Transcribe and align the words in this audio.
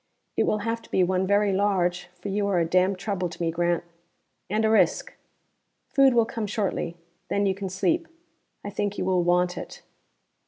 It 0.35 0.47
will 0.47 0.57
have 0.65 0.81
to 0.81 0.89
be 0.89 1.03
one 1.03 1.27
very 1.27 1.53
large, 1.53 2.05
for 2.19 2.29
you 2.29 2.47
are 2.47 2.57
a 2.57 2.65
damn 2.65 2.95
trouble 2.95 3.29
to 3.29 3.39
me, 3.39 3.51
Grant. 3.51 3.83
And 4.49 4.65
a 4.65 4.69
risk. 4.71 5.13
Food 5.89 6.15
will 6.15 6.25
come 6.25 6.47
shortly. 6.47 6.97
Then 7.29 7.45
you 7.45 7.53
can 7.53 7.69
sleep: 7.69 8.07
I 8.63 8.71
think 8.71 8.97
you 8.97 9.05
will 9.05 9.21
want 9.21 9.59
it." 9.59 9.83